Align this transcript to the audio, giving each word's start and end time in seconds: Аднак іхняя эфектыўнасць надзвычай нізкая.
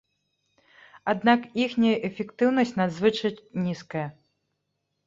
Аднак 1.13 1.45
іхняя 1.65 1.93
эфектыўнасць 2.09 2.75
надзвычай 2.83 3.39
нізкая. 3.69 4.07